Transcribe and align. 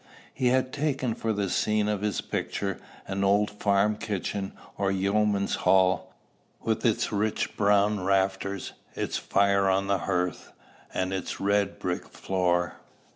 He 0.33 0.47
had 0.47 0.73
taken 0.73 1.13
for 1.13 1.31
the 1.31 1.47
scene 1.47 1.87
of 1.87 2.01
his 2.01 2.21
picture 2.21 2.79
an 3.07 3.23
old 3.23 3.51
farm 3.51 3.97
kitchen, 3.97 4.51
or 4.75 4.91
yeoman's 4.91 5.57
hall, 5.57 6.15
with 6.63 6.83
its 6.83 7.11
rich 7.11 7.55
brown 7.55 8.03
rafters, 8.03 8.71
its 8.95 9.17
fire 9.19 9.69
on 9.69 9.85
the 9.85 9.99
hearth, 9.99 10.53
and 10.91 11.13
its 11.13 11.39
red 11.39 11.77
brick 11.77 12.09
floor. 12.09 12.77